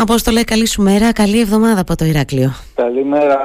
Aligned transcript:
Απόστολε, 0.00 0.44
καλή 0.44 0.66
σου 0.66 0.82
μέρα, 0.82 1.12
καλή 1.12 1.40
εβδομάδα 1.40 1.80
από 1.80 1.96
το 1.96 2.04
Ηράκλειο. 2.04 2.54
Καλημέρα, 2.84 3.38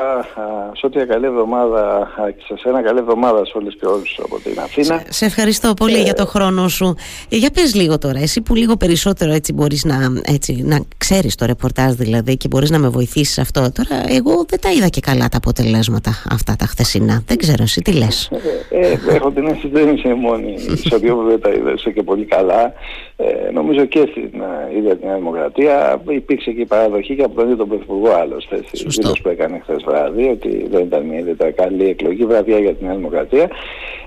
Σώτια, 0.74 1.06
καλή 1.06 1.26
εβδομάδα 1.26 2.08
και 2.38 2.56
σε 2.58 2.70
ένα 2.70 2.82
καλή 2.82 3.00
εβδομάδα 3.00 3.46
σε 3.46 3.52
όλες 3.56 3.76
και 3.80 3.86
όλους 3.86 4.20
από 4.24 4.40
την 4.40 4.60
Αθήνα. 4.60 5.02
Σε, 5.06 5.14
σε 5.14 5.26
ευχαριστώ 5.26 5.74
πολύ 5.74 5.98
για 5.98 6.14
το 6.14 6.26
χρόνο 6.26 6.68
σου. 6.68 6.96
Ε, 7.30 7.36
για 7.36 7.50
πες 7.50 7.76
λίγο 7.76 7.98
τώρα, 7.98 8.20
εσύ 8.20 8.42
που 8.42 8.56
λίγο 8.56 8.76
περισσότερο 8.76 9.32
έτσι 9.32 9.54
μπορείς 9.54 9.86
να, 9.86 9.96
έτσι, 10.26 10.62
να 10.66 10.80
ξέρεις 10.98 11.36
το 11.36 11.46
ρεπορτάζ 11.46 11.94
δηλαδή 11.94 12.38
και 12.38 12.48
μπορείς 12.48 12.70
να 12.70 12.80
με 12.80 12.90
βοηθήσεις 12.90 13.38
αυτό. 13.38 13.60
Τώρα 13.60 14.04
εγώ 14.08 14.46
δεν 14.50 14.60
τα 14.62 14.72
είδα 14.72 14.88
και 14.88 15.00
καλά 15.00 15.28
τα 15.28 15.38
αποτελέσματα 15.38 16.12
αυτά 16.32 16.56
τα 16.58 16.66
χθεσινά. 16.66 17.24
Δεν 17.28 17.38
ξέρω 17.38 17.64
εσύ 17.64 17.82
τι 17.82 17.92
λες; 17.94 18.32
Ε, 18.70 18.88
ε, 18.88 18.98
έχω 19.16 19.32
την 19.32 19.46
αίσθηση 19.48 19.68
δεν 19.68 19.96
είσαι 19.96 20.14
μόνη 20.14 20.58
σε 20.60 21.00
που 21.00 21.24
δεν 21.28 21.40
τα 21.42 21.50
είδα 21.50 21.74
και 21.94 22.04
πολύ 22.04 22.26
καλά. 22.26 22.74
Ε, 23.18 23.52
νομίζω 23.52 23.86
και 23.86 24.08
στην 24.12 24.42
ε, 24.42 24.78
ίδια 24.78 24.96
την 24.98 25.10
Δημοκρατία 25.16 26.02
υπήρξε 26.08 26.52
και 26.52 26.62
η 26.62 26.66
παραδοχή 26.66 27.16
και 27.16 27.24
από 27.24 27.36
τον 27.36 27.44
ίδιο 27.44 27.58
τον 27.58 27.68
Πρωθυπουργό 27.68 28.10
άλλωστε 28.10 28.56
στη 28.68 28.78
δήλωση 28.78 29.22
που 29.26 29.32
έκανε 29.32 29.60
χθες 29.60 29.84
βράδυ 29.86 30.28
ότι 30.28 30.68
δεν 30.70 30.84
ήταν 30.84 31.04
μια 31.06 31.20
ιδιαίτερα 31.20 31.52
καλή 31.52 31.90
εκλογή 31.90 32.26
βραδιά 32.26 32.60
για 32.60 32.74
την 32.74 32.90
Δημοκρατία. 32.96 33.50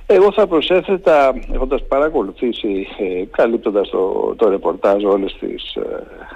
Εγώ 0.07 0.33
θα 0.33 0.47
προσέθετα, 0.47 1.35
έχοντας 1.55 1.83
παρακολουθήσει, 1.89 2.87
ε, 2.99 3.25
καλύπτοντας 3.31 3.89
το, 3.89 4.35
το 4.37 4.49
ρεπορτάζ 4.49 5.05
όλες 5.05 5.37
τις 5.41 5.75
ε, 5.75 5.81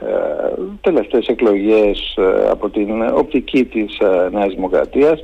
ε, 0.06 0.54
τελευταίες 0.80 1.26
εκλογές 1.26 2.14
ε, 2.16 2.50
από 2.50 2.70
την 2.70 3.02
οπτική 3.14 3.64
της 3.64 3.98
ε, 3.98 4.28
Νέας 4.32 4.54
Δημοκρατίας, 4.54 5.22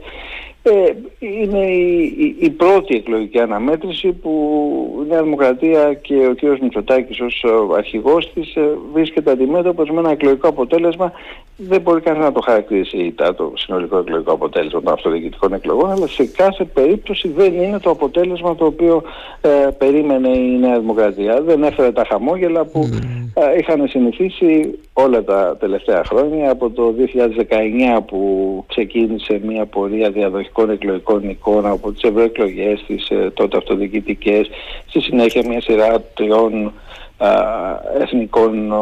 ε, 0.71 0.97
είναι 1.19 1.67
η, 1.67 2.37
η, 2.39 2.51
πρώτη 2.51 2.97
εκλογική 2.97 3.41
αναμέτρηση 3.41 4.13
που 4.13 5.03
η 5.05 5.09
Νέα 5.09 5.23
Δημοκρατία 5.23 5.95
και 5.95 6.15
ο 6.15 6.35
κ. 6.35 6.61
Μητσοτάκης 6.61 7.21
ως 7.21 7.45
αρχηγός 7.77 8.33
της 8.33 8.55
ε, 8.55 8.79
βρίσκεται 8.93 9.31
αντιμέτωπος 9.31 9.91
με 9.91 9.99
ένα 9.99 10.11
εκλογικό 10.11 10.49
αποτέλεσμα 10.49 11.13
δεν 11.61 11.81
μπορεί 11.81 12.01
κανένα 12.01 12.25
να 12.25 12.33
το 12.33 12.41
χαρακτηρίσει 12.41 13.15
το 13.37 13.53
συνολικό 13.55 13.99
εκλογικό 13.99 14.33
αποτέλεσμα 14.33 14.83
των 14.83 14.93
αυτοδιοικητικών 14.93 15.53
εκλογών 15.53 15.91
αλλά 15.91 16.07
σε 16.07 16.25
κάθε 16.27 16.65
περίπτωση 16.65 17.29
δεν 17.29 17.55
είναι 17.55 17.79
το 17.79 17.91
αποτέλεσμα 17.91 18.55
το 18.55 18.65
οποίο 18.65 19.03
ε, 19.41 19.49
περίμενε 19.79 20.29
η 20.29 20.59
Νέα 20.59 20.79
Δημοκρατία. 20.79 21.43
Δεν 21.43 21.63
έφερε 21.63 21.93
τα 21.93 22.05
χαμόγελα 22.09 22.65
που 22.65 22.89
ε, 22.93 23.18
είχαν 23.59 23.89
συνηθίσει 23.89 24.79
όλα 24.93 25.25
τα 25.25 25.57
τελευταία 25.61 26.05
χρόνια 26.05 26.51
από 26.51 26.71
το 26.71 26.95
2019 27.99 28.03
που 28.07 28.65
ξεκίνησε 28.69 29.41
μια 29.45 29.67
πορεία 29.67 30.11
διαδοχικών 30.11 30.71
εκλογικών 30.71 31.29
εικόνα 31.29 31.71
από 31.71 31.93
τις 31.93 32.03
ευρωεκλογές, 32.03 32.85
τις 32.87 33.09
ε, 33.09 33.31
τότε 33.35 33.57
αυτοδιοικητικές, 33.57 34.49
στη 34.87 35.01
συνέχεια 35.01 35.43
μια 35.47 35.61
σειρά 35.61 36.03
τριών 36.15 36.73
εθνικών 38.01 38.73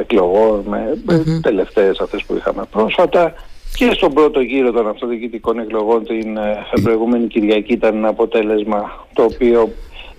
εκλογών 0.00 0.64
με 0.66 1.02
mm 1.08 1.40
τελευταίες 1.42 2.00
αυτές 2.00 2.24
που 2.24 2.34
είχαμε 2.36 2.62
πρόσφατα. 2.70 3.34
Και 3.76 3.90
στον 3.92 4.14
πρώτο 4.14 4.40
γύρο 4.40 4.72
των 4.72 4.88
αυτοδιοικητικών 4.88 5.58
εκλογών 5.58 6.04
την 6.04 6.36
ε, 6.36 6.64
προηγούμενη 6.82 7.26
Κυριακή 7.26 7.72
ήταν 7.72 7.96
ένα 7.96 8.08
αποτέλεσμα 8.08 9.06
το 9.12 9.22
οποίο 9.22 9.70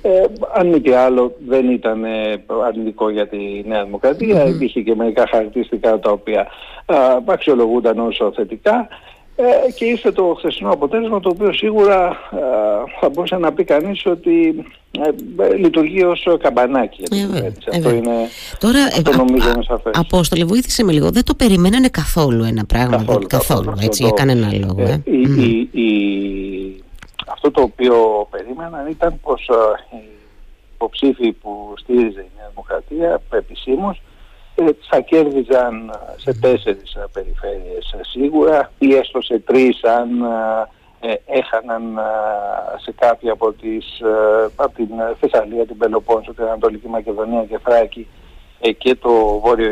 ε, 0.01 0.23
αν 0.53 0.67
μη 0.67 0.81
τι 0.81 0.91
άλλο 0.91 1.35
δεν 1.47 1.69
ήταν 1.69 2.03
ε, 2.03 2.43
αρνητικό 2.65 3.09
για 3.09 3.27
τη 3.27 3.37
Νέα 3.65 3.83
Δημοκρατία, 3.83 4.45
mm-hmm. 4.45 4.49
υπήρχε 4.49 4.81
και 4.81 4.95
μερικά 4.95 5.27
χαρακτηριστικά 5.31 5.99
τα 5.99 6.11
οποία 6.11 6.47
α, 6.85 6.95
αξιολογούνταν 7.25 7.99
όσο 7.99 8.31
θετικά 8.35 8.87
ε, 9.41 9.71
και 9.71 9.85
ήρθε 9.85 10.11
το 10.11 10.35
χθεσινό 10.37 10.71
αποτέλεσμα 10.71 11.19
το 11.19 11.29
οποίο 11.29 11.53
σίγουρα 11.53 12.07
ε, 12.31 12.39
θα 12.99 13.09
μπορούσε 13.09 13.35
να 13.35 13.53
πει 13.53 13.63
κανείς 13.63 14.05
ότι 14.05 14.65
ε, 14.91 15.55
λειτουργεί 15.55 16.03
ως 16.03 16.27
καμπανάκι. 16.39 17.03
αυτό 17.73 17.89
είναι, 17.89 18.11
Τώρα, 18.59 18.83
αυτό 18.83 19.15
νομίζω 19.15 19.49
είναι 19.49 19.63
σαφές. 19.63 19.93
Απόστολε, 19.95 20.45
βοήθησε 20.45 20.83
με 20.83 20.91
λίγο. 20.91 21.11
Δεν 21.11 21.23
το 21.23 21.33
περιμένανε 21.35 21.87
καθόλου 21.87 22.43
ένα 22.43 22.65
πράγμα. 22.65 22.97
Καθόλου, 22.97 23.27
καθόλου, 23.27 23.65
καθόλου 23.65 23.77
έτσι, 23.81 24.03
για 24.03 24.11
κανένα 24.11 24.53
λόγο. 24.53 24.81
Ε. 24.81 25.01
Η, 25.05 25.21
η, 25.21 25.81
η, 25.81 26.83
αυτό 27.31 27.51
το 27.51 27.61
οποίο 27.61 28.27
περίμεναν 28.29 28.87
ήταν 28.87 29.19
πως 29.19 29.49
οι 29.91 30.03
υποψήφοι 30.73 31.31
που 31.31 31.73
στήριζε 31.77 32.19
η 32.19 32.31
Νέα 32.37 32.49
Δημοκρατία 32.49 33.21
επισήμως 33.31 34.01
ε, 34.55 34.69
θα 34.89 34.99
κέρδιζαν 34.99 35.91
σε 36.15 36.33
τέσσερις 36.33 36.93
ε, 36.93 37.05
περιφέρειες 37.13 37.91
ε, 37.91 37.99
σίγουρα. 38.01 38.71
Ή 38.77 38.95
έστω 38.95 39.21
σε 39.21 39.39
τρεις 39.39 39.83
αν 39.83 40.09
έχαναν 41.25 41.99
σε 42.83 42.91
κάποια 42.91 43.31
από 43.31 43.53
τις 43.53 43.85
από 44.55 44.75
την 44.75 44.87
Θεσσαλία, 45.19 45.65
την 45.65 45.77
Πελοπόννησο, 45.77 46.33
την 46.33 46.43
Ανατολική 46.43 46.87
Μακεδονία 46.87 47.43
και 47.43 47.59
Θράκη 47.63 48.07
και 48.77 48.95
το 48.95 49.39
Βόρειο 49.43 49.71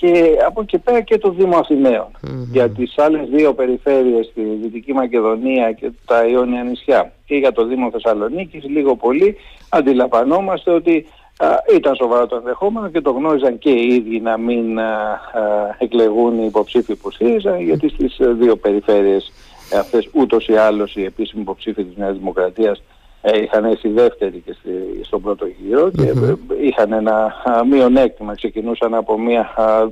και 0.00 0.38
από 0.46 0.60
εκεί 0.60 0.78
πέρα 0.78 1.00
και 1.00 1.18
το 1.18 1.30
Δήμο 1.30 1.66
Για 2.52 2.70
τις 2.70 2.98
άλλες 2.98 3.28
δύο 3.28 3.54
περιφέρειες, 3.54 4.26
στη 4.26 4.42
Δυτική 4.62 4.92
Μακεδονία 4.92 5.72
και 5.72 5.90
τα 6.06 6.26
Ιόνια 6.26 6.62
νησιά. 6.62 7.12
Και 7.26 7.34
για 7.34 7.52
το 7.52 7.66
Δήμο 7.66 7.90
Θεσσαλονίκης, 7.90 8.64
λίγο 8.64 8.96
πολύ 8.96 9.36
αντιλαμβανόμαστε 9.68 10.70
ότι 10.70 11.06
ήταν 11.74 11.94
σοβαρό 11.94 12.26
το 12.26 12.36
ενδεχόμενο 12.36 12.88
και 12.88 13.00
το 13.00 13.10
γνώριζαν 13.10 13.58
και 13.58 13.70
οι 13.70 13.94
ίδιοι 13.94 14.20
να 14.20 14.38
μην 14.38 14.78
εκλεγούν 15.78 16.38
οι 16.38 16.44
υποψήφοι 16.46 16.94
που 16.94 17.10
ΣΥΡΙΖΑ 17.10 17.60
γιατί 17.60 17.88
στις 17.88 18.16
δύο 18.38 18.56
περιφέρειες 18.56 19.32
αυτές 19.78 20.08
ούτως 20.12 20.46
ή 20.48 20.56
άλλως 20.56 20.96
οι 20.96 21.04
επίσημοι 21.04 21.42
υποψήφοι 21.42 21.84
της 21.84 21.96
Νέας 21.96 22.16
Δημοκρατίας 22.16 22.78
ε, 22.78 22.82
είχαν 23.42 23.64
έρθει 23.64 23.88
δεύτεροι 23.88 24.42
και 24.46 24.54
στον 25.02 25.22
πρώτο 25.22 25.46
γύρο 25.46 25.90
και 25.90 26.02
ε, 26.02 26.34
είχαν 26.60 26.92
ένα 26.92 27.34
μειονέκτημα, 27.70 28.34
ξεκινούσαν 28.34 28.94
από 28.94 29.18
μια 29.18 29.50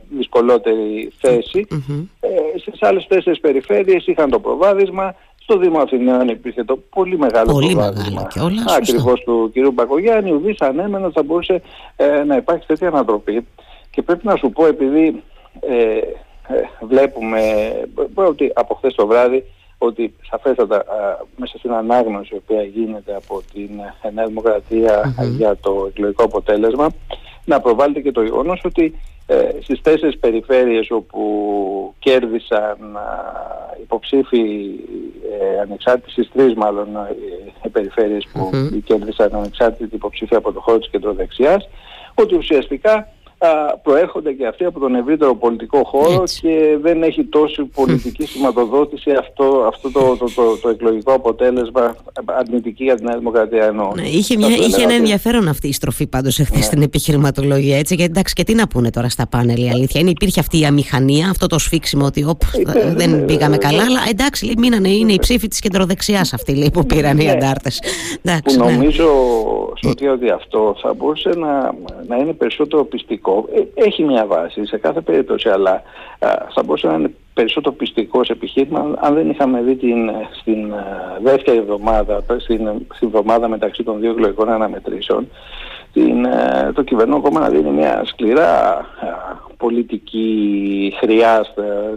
δυσκολότερη 0.09 1.13
θέση. 1.21 1.67
Ε, 2.21 2.59
στις 2.59 2.83
άλλες 2.83 3.07
τέσσερις 3.07 3.41
περιφέρειες 3.41 4.07
είχαν 4.07 4.31
το 4.31 4.41
προβάδισμα 4.41 5.15
στο 5.49 5.59
Δήμο 5.59 5.79
Αθηναίων 5.79 6.29
υπήρχε 6.29 6.65
το 6.65 6.79
πολύ 6.91 7.19
μεγάλο 7.19 7.53
πολύ 7.53 7.75
πρόβλημα. 7.75 8.29
Ακριβώς 8.77 9.23
του 9.23 9.53
κ. 9.55 9.73
Μπακογιάννη, 9.73 10.33
ουδή 10.33 10.55
ανέμενο 10.59 11.05
ότι 11.05 11.15
θα 11.15 11.23
μπορούσε 11.23 11.63
ε, 11.97 12.25
να 12.25 12.37
υπάρξει 12.37 12.67
τέτοια 12.67 12.89
ανατροπή. 12.89 13.47
Και 13.91 14.03
πρέπει 14.03 14.27
να 14.27 14.37
σου 14.37 14.51
πω, 14.51 14.67
επειδή 14.67 15.23
ε, 15.61 15.75
ε, 15.75 16.07
βλέπουμε 16.81 17.41
ότι 18.15 18.51
από 18.55 18.75
χθες 18.75 18.95
το 18.95 19.07
βράδυ 19.07 19.45
ότι 19.79 20.15
σαφέστατα 20.31 20.85
μέσα 21.37 21.59
στην 21.59 21.73
ανάγνωση 21.73 22.35
η 22.35 22.37
οποία 22.37 22.63
γίνεται 22.63 23.15
από 23.17 23.43
την 23.53 23.71
Νέα 24.15 24.27
Δημοκρατία 24.27 25.15
για 25.37 25.57
το 25.57 25.87
εκλογικό 25.89 26.25
αποτέλεσμα 26.25 26.89
να 27.45 27.61
προβάλλεται 27.61 28.01
και 28.01 28.13
το 28.13 28.23
γεγονός 28.23 28.61
ότι 28.65 28.95
ε, 29.27 29.49
στις 29.63 29.81
τέσσερις 29.81 30.19
περιφέρειες 30.19 30.91
όπου 30.91 31.95
κέρδισαν 31.99 32.79
υποψήφοι 33.83 34.71
ε, 35.41 35.61
ανεξάρτητοι, 35.61 36.11
στις 36.11 36.31
τρεις 36.33 36.55
μάλλον 36.55 36.97
ε, 37.63 37.69
περιφέρειες 37.69 38.27
που 38.33 38.51
mm-hmm. 38.53 38.79
κέρδισαν 38.85 39.35
ανεξάρτητοι 39.35 39.95
υποψήφοι 39.95 40.35
από 40.35 40.53
το 40.53 40.61
χώρο 40.61 40.79
της 40.79 40.91
κεντροδεξιάς, 40.91 41.69
ότι 42.15 42.35
ουσιαστικά 42.35 43.09
προέρχονται 43.83 44.33
και 44.33 44.47
αυτοί 44.47 44.65
από 44.65 44.79
τον 44.79 44.95
ευρύτερο 44.95 45.35
πολιτικό 45.35 45.85
χώρο 45.85 46.23
και 46.41 46.79
δεν 46.81 47.03
έχει 47.03 47.25
τόση 47.25 47.65
πολιτική 47.65 48.27
σηματοδότηση 48.27 49.11
αυτό, 49.11 49.65
αυτό 49.69 49.91
το, 49.91 50.17
το, 50.17 50.27
το, 50.35 50.57
το, 50.63 50.69
εκλογικό 50.69 51.13
αποτέλεσμα 51.13 51.97
αρνητική 52.25 52.85
για 52.85 52.95
την 52.95 53.09
Δημοκρατία 53.19 53.65
εννοώ. 53.65 53.93
Ναι, 53.95 54.09
είχε, 54.09 54.37
μια, 54.37 54.49
είχε 54.49 54.83
ένα 54.83 54.93
ενδιαφέρον 54.93 55.49
αυτή 55.49 55.69
η 55.69 55.73
στροφή 55.73 56.07
πάντως 56.07 56.39
εχθές 56.39 56.59
ναι. 56.59 56.65
στην 56.65 56.83
επιχειρηματολογία 56.83 57.79
έτσι, 57.79 57.95
γιατί 57.95 58.11
εντάξει 58.11 58.35
και 58.35 58.45
τι 58.45 58.55
να 58.55 58.69
πούνε 58.69 58.91
τώρα 58.91 59.09
στα 59.09 59.27
πάνελ 59.27 59.65
η 59.65 59.71
αλήθεια 59.71 60.01
είναι 60.01 60.11
υπήρχε 60.11 60.41
αυτή 60.41 60.61
η 60.61 60.65
αμηχανία, 60.65 61.31
αυτό 61.31 61.47
το 61.47 61.59
σφίξιμο 61.59 62.05
ότι 62.05 62.25
οπ, 62.25 62.41
δεν 62.95 63.11
ναι, 63.11 63.17
πήγαμε 63.17 63.57
καλά 63.57 63.83
αλλά 63.83 64.01
εντάξει 64.09 64.45
λέει, 64.45 64.55
μείνανε, 64.59 64.89
είναι 64.89 65.13
η 65.13 65.19
ψήφοι 65.19 65.49
της 65.49 65.61
κεντροδεξιάς 65.61 66.33
αυτή 66.33 66.55
λέει, 66.55 66.71
που 66.71 66.87
πήραν 66.87 67.19
οι 67.19 67.25
ναι. 67.25 67.31
αντάρτες. 67.31 67.83
που 68.45 68.55
νομίζω 68.59 69.09
ότι 70.09 70.31
αυτό 70.31 70.77
θα 70.83 70.95
μπορούσε 70.95 71.29
να, 71.29 71.75
να 72.07 72.17
είναι 72.17 72.33
περισσότερο 72.33 72.85
πιστικό 72.85 73.26
ε, 73.55 73.85
έχει 73.87 74.05
μια 74.05 74.27
βάση 74.27 74.67
σε 74.67 74.79
κάθε 74.79 75.01
περίπτωση, 75.01 75.49
αλλά 75.49 75.83
θα 76.55 76.63
μπορούσε 76.65 76.87
να 76.87 76.95
είναι 76.95 77.15
περισσότερο 77.35 77.75
πιστικό 77.75 78.21
επιχείρημα 78.29 78.95
αν 79.01 79.15
δεν 79.15 79.31
είχαμε 79.31 79.61
δει 79.63 79.77
την, 79.77 80.11
στην 80.41 80.73
δεύτερη 81.23 81.59
εβδομάδα, 81.59 82.23
στην, 82.39 82.69
στην 82.95 83.09
εβδομάδα 83.09 83.49
μεταξύ 83.49 83.83
των 83.83 84.01
δύο 84.01 84.11
εκλογικών 84.11 84.51
αναμετρήσεων, 84.51 85.29
την, 85.93 86.25
ε, 86.25 86.73
το 86.75 86.83
κυβερνό 86.83 87.21
κόμμα 87.21 87.41
να 87.41 87.49
δίνει 87.49 87.71
μια 87.71 88.03
σκληρά 88.05 88.87
πολιτική 89.57 90.93
χρειά 91.01 91.47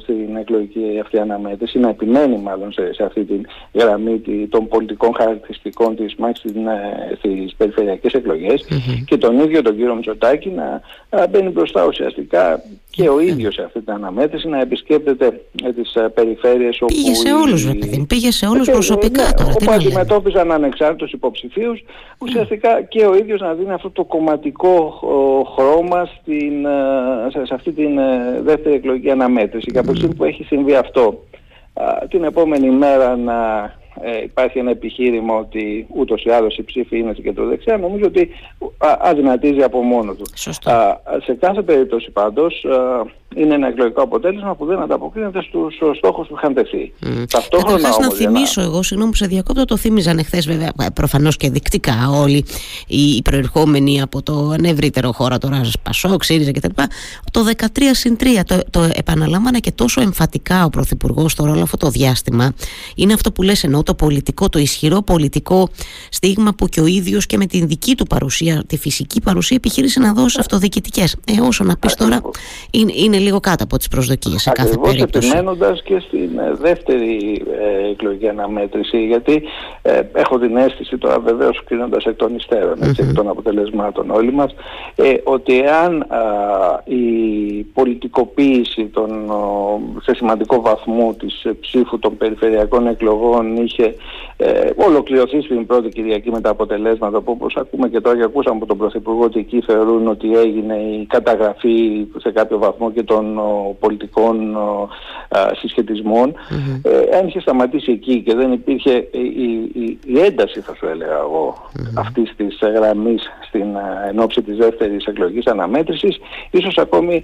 στην 0.02 0.36
εκλογική 0.36 1.00
αυτή 1.02 1.20
αναμέτρηση, 1.20 1.80
να 1.80 1.90
επιμένει 1.90 2.38
μάλλον 2.38 2.72
σε, 2.72 2.94
σε 2.94 3.04
αυτή 3.04 3.24
τη 3.24 3.42
γραμμή 3.74 4.22
των 4.50 4.68
πολιτικών 4.68 5.14
χαρακτηριστικών 5.18 5.96
της 5.96 6.16
μάχης 6.16 6.52
ε, 6.52 7.16
στις 7.18 7.56
περιφερειακές 7.56 8.14
και 9.06 9.18
τον 9.18 9.40
ίδιο 9.40 9.62
τον 9.62 9.76
κύριο 9.76 9.96
Μητσοτάκη 9.96 10.50
να 10.50 10.82
μπαίνει 11.28 11.50
μπροστά 11.50 11.86
ουσιαστικά 11.86 12.64
και 12.90 13.10
ο 13.10 13.20
ίδιος 13.20 13.54
σε 13.54 13.64
αυτή 13.64 13.82
την 13.82 13.94
αναμέτρηση 13.94 14.48
να 14.48 14.60
επισκέπτεται 14.60 15.42
τις 15.76 15.98
περιφέρειες 16.14 16.82
όπου... 16.82 16.94
Πήγε 16.94 17.14
σε 17.14 17.34
όλους, 17.34 17.66
ρε 17.66 17.74
παιδί, 17.74 18.06
πήγε 18.06 18.32
σε 18.32 18.46
όλους 18.46 18.70
προσωπικά 18.70 19.24
ναι, 19.24 19.32
τώρα. 19.32 19.52
Όπου 19.62 19.72
αντιμετώπιζαν 19.72 20.52
ανεξάρτητους 20.52 21.12
υποψηφίους, 21.12 21.84
ουσιαστικά 22.18 22.82
και 22.82 23.06
ο 23.06 23.16
ίδιος 23.16 23.42
να 23.42 23.54
δίνει 23.54 23.72
αυτό 23.72 23.90
το 23.90 24.04
κομματικό 24.04 25.00
χρώμα 25.56 26.06
στην, 26.06 26.66
σε 27.46 27.54
αυτή 27.54 27.72
την 27.72 28.00
δεύτερη 28.42 28.76
εκλογική 28.76 29.10
αναμέτρηση. 29.10 29.72
Και 29.72 29.80
από 29.80 29.92
που 30.18 30.24
έχει 30.24 30.44
συμβεί 30.44 30.76
αυτό, 30.76 31.24
την 32.10 32.24
επόμενη 32.24 32.70
μέρα 32.70 33.16
να 33.16 33.38
ε, 34.02 34.24
υπάρχει 34.24 34.60
ένα 34.60 34.72
επιχείρημα 34.72 35.36
ότι 35.36 35.88
ούτως 35.90 36.24
ή 36.24 36.30
άλλως 36.30 36.58
η 36.58 36.64
ψήφη 36.64 37.00
είναι 37.00 37.12
στην 37.12 37.24
κεντροδεξιά, 37.24 37.78
νομίζω 37.78 38.06
ότι 38.06 38.30
αδυνατίζει 38.80 39.64
από 39.64 39.82
μόνο 39.82 40.14
του. 40.14 40.26
σε 41.24 41.34
κάθε 41.34 41.62
περίπτωση 41.62 42.12
πάντως 42.12 42.66
είναι 43.36 43.54
ένα 43.54 43.68
εκλογικό 43.68 44.02
αποτέλεσμα 44.02 44.56
που 44.56 44.66
δεν 44.66 44.80
ανταποκρίνεται 44.80 45.42
στους 45.42 45.76
στόχους 45.98 46.28
που 46.28 46.36
είχαν 46.38 46.54
τεθεί. 46.54 46.94
Mm. 47.04 47.26
Ταυτόχρονα 47.32 47.90
όμως, 47.90 47.98
να 47.98 48.12
θυμίσω 48.12 48.62
εγώ, 48.62 48.84
συγγνώμη 48.84 49.12
που 49.12 49.18
σε 49.18 49.26
διακόπτω, 49.26 49.66
το 49.66 49.78
θύμιζαν 49.78 50.18
εχθές 50.18 50.48
βέβαια 50.48 50.72
προφανώς 50.94 51.38
και 51.38 51.50
δεικτικά 51.50 52.10
όλοι 52.10 52.46
οι 52.88 53.22
προερχόμενοι 53.22 54.02
από 54.02 54.24
το 54.24 54.56
ευρύτερο 54.64 55.12
χώρο 55.12 55.38
τώρα 55.38 55.62
Πασό, 55.84 56.18
Ξύριζα 56.18 56.52
κτλ. 56.52 56.82
Το 57.32 57.42
13 57.58 57.66
συν 57.92 58.18
3 58.20 58.26
το, 58.46 58.60
το 58.70 58.90
επαναλάμβανε 58.94 59.60
και 59.60 59.72
τόσο 59.72 60.02
εμφατικά 60.02 60.66
ο 60.66 60.70
Πρωθυπουργός 60.70 61.36
τώρα 61.36 61.52
όλο 61.52 61.62
αυτό 61.62 61.78
το 61.78 61.90
διάστημα. 61.90 62.54
Είναι 62.96 63.14
αυτό 63.14 63.32
που 63.32 63.42
λες 63.42 63.64
εννοώ 63.64 63.84
το 63.84 63.96
πολιτικό, 63.96 64.50
το 64.50 64.60
ισχυρό 64.60 65.02
πολιτικό 65.02 65.70
στίγμα 66.10 66.54
που 66.54 66.68
και 66.68 66.82
ο 66.82 66.86
ίδιος 66.86 67.26
και 67.26 67.38
με 67.38 67.46
την 67.46 67.68
δική 67.68 67.96
του 67.96 68.06
παρουσία, 68.08 68.64
τη 68.68 68.78
φυσική 68.78 69.22
παρουσία 69.22 69.56
επιχείρησε 69.56 70.00
να 70.00 70.14
δώσει 70.14 70.38
αυτοδιοικητικές. 70.40 71.16
Ε, 71.26 71.42
όσο 71.42 71.64
να 71.64 71.78
πεις 71.78 71.96
τώρα 71.96 72.22
είναι, 72.72 72.92
είναι 72.96 73.19
λίγο 73.20 73.40
κάτω 73.40 73.64
από 73.64 73.78
τις 73.78 73.88
προσδοκίες 73.88 74.42
σε 74.42 74.50
κάθε 74.50 74.78
περίπτωση. 74.78 75.04
Ακριβώς 75.04 75.32
επιμένοντας 75.32 75.82
και 75.84 76.00
στην 76.00 76.40
ε, 76.40 76.54
δεύτερη 76.54 77.42
ε, 77.60 77.90
εκλογική 77.90 78.28
αναμέτρηση 78.28 79.06
γιατί 79.06 79.44
ε, 79.90 80.10
έχω 80.14 80.40
την 80.40 80.58
αίσθηση 80.58 80.98
τώρα 80.98 81.20
βεβαίως 81.20 81.64
κρίνοντας 81.64 82.06
εκ 82.06 82.16
των 82.16 82.36
υστέρων, 82.36 82.78
mm-hmm. 82.82 83.00
εκ 83.00 83.14
των 83.14 83.30
αποτελεσμάτων 83.30 84.10
όλοι 84.12 84.32
μας, 84.32 84.54
ε, 84.96 85.14
ότι 85.24 85.60
εάν 85.60 86.06
η 86.84 87.04
πολιτικοποίηση 87.74 88.86
των, 88.86 89.32
σε 90.02 90.16
σημαντικό 90.16 90.62
βαθμό 90.62 91.16
της 91.20 91.46
ψήφου 91.60 92.00
των 92.00 92.18
περιφερειακών 92.18 92.88
εκλογών 92.88 93.56
είχε 93.56 93.96
ε, 94.38 94.70
ολοκληρωθεί 94.76 95.42
στην 95.42 95.66
πρώτη 95.66 95.90
Κυριακή 95.90 96.32
με 96.32 96.42
τα 96.42 96.50
αποτελέσματα 96.50 97.22
που 97.22 97.32
όπως 97.32 97.56
ακούμε 97.58 97.90
και 97.90 98.02
τώρα 98.02 98.18
και 98.18 98.24
ακούσαμε 98.24 98.56
από 98.56 98.66
τον 98.66 98.78
Πρωθυπουργό 98.78 99.24
ότι 99.24 99.40
εκεί 99.40 99.62
θεωρούν 99.66 100.08
ότι 100.08 100.38
έγινε 100.38 100.76
η 100.76 101.06
καταγραφή 101.06 102.08
σε 102.18 102.32
κάποιο 102.32 102.58
βαθμό 102.58 102.92
και 102.92 103.04
των 103.04 103.40
πολιτικών 103.80 104.58
συσχετισμών 105.60 106.34
mm-hmm. 106.34 106.82
ε, 106.84 107.18
αν 107.18 107.28
είχε 107.28 107.40
σταματήσει 107.40 107.92
εκεί 107.92 108.22
και 108.22 108.36
δεν 108.36 108.52
υπήρχε 108.52 109.08
η, 109.12 109.79
η, 109.80 110.00
η 110.06 110.20
ένταση 110.20 110.60
θα 110.60 110.76
σου 110.76 110.86
έλεγα 110.86 111.18
εγώ 111.18 111.70
mm-hmm. 111.78 111.92
αυτής 111.94 112.34
της 112.36 112.60
γραμμής 112.62 113.30
στην 113.50 113.68
ενόψη 114.08 114.42
της 114.42 114.58
δεύτερης 114.58 115.06
εκλογικής 115.06 115.48
αναμέτρησης. 115.48 116.20
Ίσως 116.52 116.78
ακόμη 116.78 117.24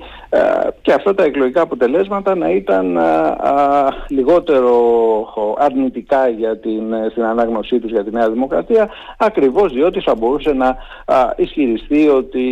και 0.81 0.94
αυτά 0.94 1.16
τα 1.16 1.24
εκλογικά 1.24 1.62
αποτελέσματα 1.62 2.36
να 2.36 2.50
ήταν 2.50 2.98
λιγότερο 4.07 4.74
αρνητικά 5.57 6.27
για 6.27 6.57
την, 6.57 6.83
στην 7.12 7.24
ανάγνωσή 7.24 7.80
τους 7.80 7.92
για 7.92 8.04
τη 8.04 8.12
Νέα 8.12 8.30
Δημοκρατία 8.30 8.89
ακριβώς 9.18 9.74
διότι 9.74 10.01
θα 10.01 10.16
μπορούσε 10.16 10.54
να 10.54 10.77
ισχυριστεί 11.36 12.07
ότι 12.07 12.44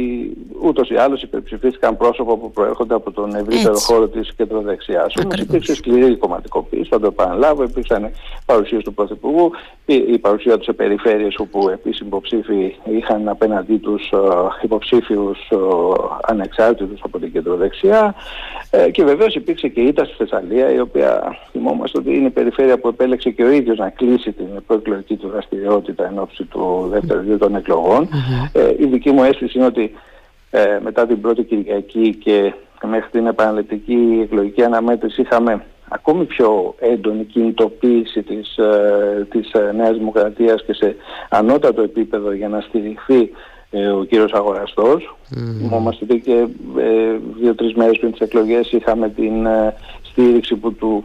ούτως 0.61 0.89
ή 0.89 0.95
άλλως 0.95 1.21
υπερψηφίστηκαν 1.21 1.97
πρόσωπα 1.97 2.35
που 2.37 2.51
προέρχονται 2.51 2.93
από 2.93 3.11
τον 3.11 3.35
ευρύτερο 3.35 3.77
χώρο 3.77 4.07
της 4.07 4.33
κεντροδεξιάς. 4.35 5.13
Όμως 5.23 5.35
υπήρξε 5.39 5.75
σκληρή 5.75 6.17
κομματικοποίηση, 6.17 6.89
θα 6.89 6.99
το 6.99 7.07
επαναλάβω, 7.07 7.63
υπήρξαν 7.63 8.11
παρουσίες 8.45 8.83
του 8.83 8.93
Πρωθυπουργού, 8.93 9.51
η, 9.85 9.95
η 9.95 10.17
παρουσία 10.17 10.57
του 10.57 10.63
σε 10.63 10.73
περιφέρειες 10.73 11.35
όπου 11.37 11.69
επίσης 11.69 11.99
υποψήφοι 11.99 12.75
είχαν 12.83 13.27
απέναντί 13.63 13.77
τους 13.77 14.11
υποψήφιους 14.61 15.39
ανεξάρτητους 16.21 17.01
από 17.03 17.19
την 17.19 17.31
κεντροδεξιά. 17.31 18.15
Ε, 18.69 18.91
και 18.91 19.03
βεβαίως 19.03 19.35
υπήρξε 19.35 19.67
και 19.67 19.81
η 19.81 19.87
ήττα 19.87 20.05
στη 20.05 20.15
Θεσσαλία 20.17 20.73
η 20.73 20.79
οποία 20.79 21.37
θυμόμαστε 21.51 21.97
ότι 21.97 22.15
είναι 22.15 22.27
η 22.27 22.29
περιφέρεια 22.29 22.77
που 22.79 22.87
επέλεξε 22.87 23.29
και 23.29 23.43
ο 23.43 23.51
ίδιος 23.51 23.77
να 23.77 23.89
κλείσει 23.89 24.31
την 24.31 24.47
προεκλογική 24.67 25.15
του 25.15 25.29
δραστηριότητα 25.29 26.05
εν 26.05 26.19
ώψη 26.19 26.43
του 26.43 26.87
δεύτερου 26.91 27.19
δύο 27.19 27.37
των 27.37 27.55
εκλογων 27.55 28.09
ε, 28.53 28.73
η 28.79 28.85
δική 28.85 29.11
μου 29.11 29.23
αίσθηση 29.23 29.57
είναι 29.57 29.67
ότι 29.67 29.91
ε, 30.51 30.79
μετά 30.83 31.07
την 31.07 31.21
πρώτη 31.21 31.43
Κυριακή 31.43 32.15
και 32.15 32.53
μέχρι 32.87 33.09
την 33.11 33.27
επαναληπτική 33.27 34.19
εκλογική 34.23 34.63
αναμέτρηση 34.63 35.21
είχαμε 35.21 35.63
ακόμη 35.93 36.25
πιο 36.25 36.75
έντονη 36.79 37.23
κινητοποίηση 37.23 38.23
της, 38.23 38.57
ε, 38.57 39.27
της 39.29 39.51
ε, 39.51 39.71
Νέας 39.75 39.97
Δημοκρατίας 39.97 40.63
και 40.63 40.73
σε 40.73 40.95
ανώτατο 41.29 41.81
επίπεδο 41.81 42.31
για 42.31 42.49
να 42.49 42.61
στηριχθεί 42.61 43.21
ε, 43.21 43.29
ο 43.99 44.03
κύριος 44.03 44.31
Αγοραστός. 44.31 45.15
Mm. 45.35 45.85
ότι 46.01 46.19
και 46.19 46.47
ε, 46.77 47.17
δύο-τρεις 47.39 47.73
μέρες 47.73 47.97
πριν 47.99 48.11
τις 48.11 48.19
εκλογές 48.19 48.71
είχαμε 48.71 49.09
την 49.09 49.45
ε, 49.45 49.75
στήριξη 50.01 50.55
που 50.55 50.73
του 50.73 51.03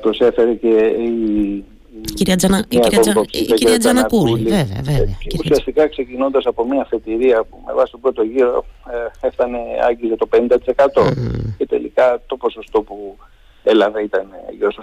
προσέφερε 0.00 0.54
και 0.54 0.68
η 0.68 1.64
η 2.04 2.12
κυρία, 2.12 2.36
Τζανα... 2.36 2.64
η 2.68 2.78
κυρία, 2.78 3.00
Τζα... 3.00 3.12
η 3.30 3.42
κυρία 3.42 3.78
Τζανακούλη, 3.78 4.42
βέβαια, 4.42 4.80
βέβαια. 4.82 5.18
Ουσιαστικά 5.38 5.88
ξεκινώντας 5.88 6.46
από 6.46 6.66
μια 6.66 6.80
αφετηρία 6.80 7.44
που 7.44 7.62
με 7.66 7.72
βάση 7.72 7.90
τον 7.90 8.00
πρώτο 8.00 8.22
γύρο 8.22 8.64
ε, 9.20 9.26
έφτανε 9.26 9.58
άγγιζε 9.88 10.16
το 10.16 10.28
50% 10.32 10.36
mm. 10.36 11.14
και 11.58 11.66
τελικά 11.66 12.22
το 12.26 12.36
ποσοστό 12.36 12.82
που 12.82 13.16
έλαβε 13.62 14.02
ήταν 14.02 14.26
γύρω 14.56 14.72
στο 14.72 14.82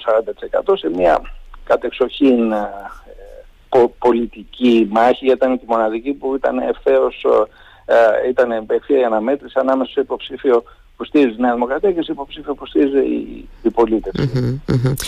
40% 0.74 0.74
σε 0.78 0.90
μια 0.90 1.22
κατεξοχήν 1.64 2.52
ε, 2.52 2.70
πολιτική 4.00 4.88
μάχη 4.92 5.32
ήταν 5.32 5.60
τη 5.60 5.66
μοναδική 5.68 6.14
που 6.14 6.36
ήταν 6.36 6.58
ευθέως 6.58 7.26
ε, 7.86 8.30
ήταν 8.30 8.52
ευθεία 8.68 9.00
η 9.00 9.04
αναμέτρηση 9.04 9.60
ανάμεσα 9.60 9.92
στο 9.92 10.02
υποψήφιο 10.02 10.64
που 10.98 11.04
στήριζε 11.06 11.36
η 11.38 11.42
Νέα 11.42 11.54
Δημοκρατία 11.54 11.92
και 11.92 12.02
σε 12.02 12.12
υποψήφιο 12.12 12.56
που 12.56 12.66
στήριζε 12.66 13.00
η, 13.00 13.48
η 13.64 13.70
πολίτευση. 13.70 14.62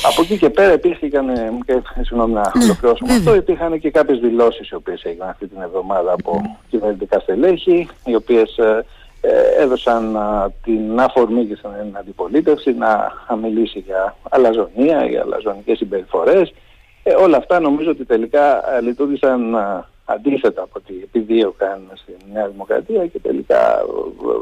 Από 0.03 0.21
εκεί 0.21 0.37
και 0.37 0.49
πέρα 0.49 0.73
υπήρχαν, 0.73 1.29
ε, 1.29 1.51
και 1.65 1.81
συγγνώμη 2.01 2.33
να 2.33 2.51
ναι, 2.55 2.63
ολοκληρώσουμε 2.63 3.13
αυτό, 3.13 3.35
υπήρχαν 3.35 3.79
και 3.79 3.91
κάποιες 3.91 4.19
δηλώσεις 4.19 4.69
οι 4.69 4.75
οποίες 4.75 5.03
έγιναν 5.03 5.29
αυτή 5.29 5.47
την 5.47 5.61
εβδομάδα 5.61 6.13
από 6.13 6.57
κυβερνητικά 6.69 7.19
στελέχη, 7.19 7.87
οι 8.05 8.15
οποίες 8.15 8.57
ε, 8.57 8.85
ε, 9.21 9.63
έδωσαν 9.63 10.17
την 10.63 10.99
αφορμή 10.99 11.45
και 11.45 11.55
στην 11.55 11.97
αντιπολίτευση 11.97 12.73
να 12.73 13.11
μιλήσει 13.41 13.79
για 13.79 14.15
αλαζονία, 14.29 15.05
για 15.05 15.21
αλαζονικές 15.21 15.77
συμπεριφορές. 15.77 16.53
Όλα 17.19 17.37
αυτά 17.37 17.59
νομίζω 17.59 17.89
ότι 17.91 18.05
τελικά 18.05 18.63
λειτουργήσαν 18.81 19.55
αντίθετα 20.13 20.61
από 20.61 20.71
ό,τι 20.77 20.93
επιδίωκαν 21.03 21.79
στη 21.93 22.11
Νέα 22.33 22.47
Δημοκρατία 22.47 23.05
και 23.07 23.19
τελικά 23.19 23.61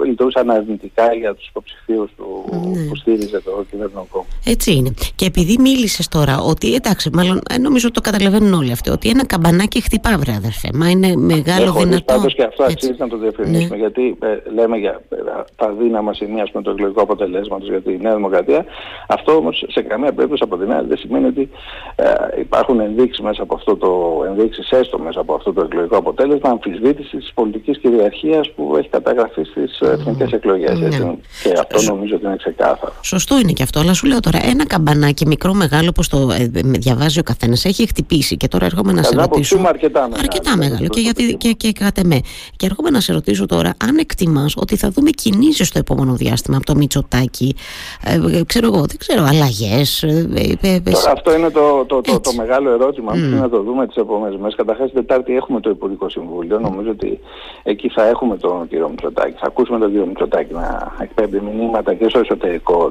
λειτουργούσαν 0.06 0.50
αρνητικά 0.50 1.14
για 1.14 1.36
τους 1.36 1.48
υποψηφίους 1.48 2.12
του 2.18 2.46
ναι. 2.52 2.88
που 2.88 2.96
στήριζε 2.96 3.42
το 3.42 3.66
κυβερνό 3.69 4.08
κόμμα. 4.12 4.25
Έτσι 4.46 4.74
είναι. 4.74 4.94
Και 5.15 5.25
επειδή 5.25 5.58
μίλησες 5.60 6.08
τώρα 6.08 6.38
ότι 6.39 6.74
εντάξει, 6.74 7.10
μάλλον 7.13 7.41
ε, 7.50 7.58
νομίζω 7.58 7.91
το 7.91 8.01
καταλαβαίνουν 8.01 8.53
όλοι 8.53 8.72
αυτοί, 8.72 8.89
ότι 8.89 9.10
ένα 9.10 9.25
καμπανάκι 9.25 9.82
χτυπά, 9.82 10.18
βρε 10.18 10.34
αδερφέ. 10.34 10.70
Μα 10.74 10.89
είναι 10.89 11.15
μεγάλο 11.15 11.65
Έχω 11.65 11.80
δυνατό. 11.80 12.13
Πάντως 12.13 12.34
και 12.36 12.44
αυτό 12.44 12.63
αξίζει 12.63 12.96
να 12.98 13.08
το 13.08 13.18
διευκρινίσουμε, 13.18 13.75
ναι. 13.75 13.82
γιατί 13.82 14.18
ε, 14.20 14.51
λέμε 14.53 14.77
για 14.77 15.01
ε, 15.10 15.15
τα 15.56 15.72
δύναμα 15.80 16.13
σημεία 16.13 16.48
με 16.53 16.62
το 16.62 16.72
εκλογικό 16.72 17.01
αποτελέσμα 17.01 17.58
για 17.62 17.82
τη 17.82 17.98
Νέα 17.98 18.15
Δημοκρατία. 18.15 18.65
Αυτό 19.08 19.36
όμως 19.36 19.65
σε 19.68 19.82
καμία 19.82 20.13
περίπτωση 20.13 20.44
από 20.46 20.58
την 20.58 20.74
άλλη 20.74 20.88
δεν 20.88 20.98
σημαίνει 20.98 21.25
ότι 21.25 21.50
ε, 21.96 22.39
υπάρχουν 22.39 22.80
ενδείξεις 22.80 23.24
μέσα 23.24 23.41
από 23.41 23.56
αυτό 23.56 23.77
το 23.77 24.24
ενδείξεις 24.27 24.72
έστω 24.72 25.00
μέσα 25.00 25.20
από 25.20 25.34
αυτό 25.34 25.53
το 25.58 25.64
εκλογικό 25.64 25.98
αποτέλεσμα 25.98 26.50
αμφισβήτησης 26.50 27.20
της 27.20 27.32
πολιτικής 27.34 27.78
κυριαρχίας 27.78 28.52
που 28.56 28.76
έχει 28.78 28.90
καταγραφεί 28.90 29.44
στις 29.44 29.80
mm. 29.82 29.88
εθνικές 29.88 30.32
εκλογές. 30.32 30.80
Ναι. 30.80 31.16
Και 31.44 31.54
αυτό 31.60 31.94
νομίζω 31.94 32.16
ότι 32.16 32.26
είναι 32.26 32.36
ξεκάθαρο. 32.36 32.94
Σωστό 33.02 33.40
είναι 33.40 33.52
και 33.52 33.64
αυτό, 33.64 33.80
αλλά 33.80 33.94
σου 33.94 34.08
λέω 34.08 34.20
τώρα 34.20 34.40
ένα 34.44 34.66
καμπανάκι 34.68 35.26
μικρό 35.26 35.54
μεγάλο 35.54 35.88
όπως 35.90 36.08
το 36.08 36.18
ε, 36.40 36.50
διαβάζει 36.64 37.20
ο 37.20 37.24
καθένας 37.24 37.66
έχει 37.66 37.88
χτυπήσει 37.88 38.38
και 38.38 38.48
τώρα 38.48 38.66
έρχομαι 38.66 38.92
να 38.92 39.04
σε 39.04 39.16
ρωτήσω. 39.16 39.62
αρκετά 39.68 40.02
μεγάλο. 40.02 40.20
Αρκετά 40.20 40.58
μεγάλο 40.58 40.88
και, 40.88 41.00
γιατί, 41.00 41.36
και, 41.36 41.52
και 41.52 41.72
κάτε 41.72 42.02
με. 42.06 42.20
Και 42.56 42.66
έρχομαι 42.66 42.90
να 42.90 43.00
σε 43.00 43.14
ρωτήσω 43.14 43.46
τώρα 43.46 43.74
αν 43.84 43.98
εκτιμάς 43.98 44.54
ότι 44.58 44.76
θα 44.76 44.90
δούμε 44.90 45.10
κινήσεις 45.10 45.68
στο 45.68 45.80
επόμενο 45.80 46.14
διάστημα 46.14 46.58
από 46.58 46.66
το 46.66 46.76
Μητσοτάκι, 46.76 47.56
ε, 48.04 48.42
ξέρω 48.46 48.68
εγώ, 48.68 48.78
δεν 48.78 48.98
ξέρω, 48.98 49.24
αλλαγές. 49.24 50.04
Ε, 50.04 50.28
ε, 50.62 50.74
ε, 50.74 50.80
τώρα 50.80 51.12
αυτό 51.12 51.36
είναι 51.36 51.50
το, 51.50 51.86
το, 51.86 52.02
το, 52.02 52.20
το, 52.20 52.34
μεγάλο 52.38 52.70
ερώτημα 52.72 53.12
mm. 53.14 53.16
που 53.16 53.36
να 53.42 53.50
το 53.50 53.62
δούμε 53.62 53.88
τις 53.88 53.96
επόμενες 53.96 54.38
μέρες. 54.38 54.56
Καταρχάς 54.56 54.92
την 54.92 55.06
Τετάρτη 55.06 55.36
έχουμε 55.48 55.60
το 55.62 55.70
Υπουργικό 55.70 56.10
Συμβούλιο, 56.10 56.60
νομίζω 56.60 56.89
ότι 56.89 57.20
εκεί 57.63 57.89
θα 57.89 58.08
έχουμε 58.08 58.38
τον 58.38 58.68
κύριο 58.68 58.89
Μητσοτάκη, 58.89 59.38
θα 59.39 59.48
ακούσουμε 59.48 59.80
τον 59.80 59.89
κύριο 59.89 60.06
Μητσοτάκη 60.06 60.54
να 60.54 60.94
εκπέμπει 61.01 61.39
μηνύματα 61.39 61.94
και 61.94 62.10
στο 62.10 62.20
εσωτερικό 62.20 62.89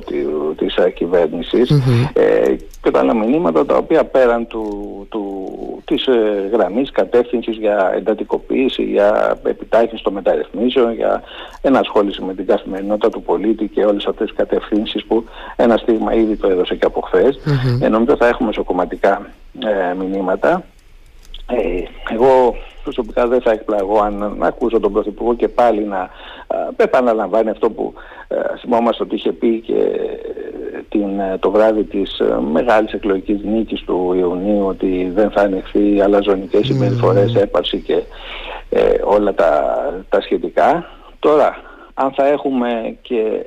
της 0.57 0.75
κυβέρνησης 0.95 1.71
ε, 2.13 2.57
και 2.83 2.91
τα 2.91 2.99
άλλα 2.99 3.15
μηνύματα 3.15 3.67
τα 3.67 3.77
οποία 3.77 4.05
πέραν 4.05 4.47
του, 4.47 4.67
του, 5.09 5.23
της 5.85 6.07
ε, 6.07 6.49
γραμμής 6.53 6.91
κατεύθυνσης 6.91 7.57
για 7.57 7.93
εντατικοποίηση, 7.97 8.83
για 8.83 9.39
επιτάχυνση 9.47 10.05
των 10.05 10.13
μεταρρυθμίσεων, 10.13 10.93
για 10.93 11.23
ενασχόληση 11.61 12.23
με 12.23 12.35
την 12.35 12.47
καθημερινότητα 12.47 13.11
του 13.11 13.23
πολίτη 13.23 13.69
και 13.69 13.85
όλες 13.85 14.07
αυτές 14.07 14.27
τις 14.27 14.37
κατευθύνσεις 14.37 15.05
που 15.05 15.25
ένα 15.57 15.77
στίγμα 15.77 16.15
ήδη 16.15 16.37
το 16.37 16.49
έδωσε 16.49 16.75
και 16.75 16.87
από 16.87 17.01
χθες. 17.01 17.39
Mm-hmm. 17.45 17.83
Ε, 17.83 17.89
νομίζω 17.89 18.17
θα 18.17 18.27
έχουμε 18.27 18.53
σοκοματικά 18.53 19.27
ε, 19.59 19.95
μηνύματα. 19.95 20.65
Ε, 21.49 21.83
εγώ 22.15 22.57
προσωπικά 22.83 23.27
δεν 23.27 23.41
θα 23.41 23.51
εκπλαγώ 23.51 24.01
αν 24.01 24.35
να 24.39 24.47
ακούσω 24.47 24.81
τον 24.81 24.93
Πρωθυπουργό 24.93 25.35
και 25.35 25.49
πάλι 25.49 25.85
να 25.85 26.11
ε, 26.77 26.83
επαναλαμβάνει 26.83 27.51
αυτό 27.51 27.71
που 27.71 27.95
ε, 28.29 28.37
θυμόμαστε 28.61 29.03
ότι 29.03 29.15
είχε 29.15 29.33
πει 29.33 29.61
και 29.61 29.73
ε, 29.73 30.83
την, 30.89 31.21
ε, 31.21 31.39
το 31.39 31.51
βράδυ 31.51 31.85
της 31.85 32.23
μεγάλης 32.53 32.93
εκλογικής 32.93 33.43
νίκης 33.43 33.81
του 33.81 34.15
Ιουνίου 34.17 34.67
ότι 34.67 35.11
δεν 35.15 35.31
θα 35.31 35.41
ανοιχθεί 35.41 36.01
αλαζονικές 36.01 36.61
mm. 36.61 36.67
συμπεριφορές, 36.67 37.35
έπαρση 37.35 37.81
και 37.81 38.03
όλα 39.05 39.35
τα, 39.35 39.77
τα 40.09 40.21
σχετικά. 40.21 40.87
Τώρα, 41.19 41.57
αν 41.95 42.13
θα 42.13 42.27
έχουμε 42.27 42.97
και 43.03 43.47